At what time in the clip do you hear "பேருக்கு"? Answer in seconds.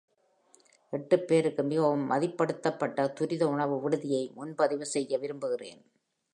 1.19-1.63